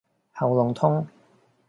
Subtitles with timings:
[0.33, 1.05] 喉嚨痛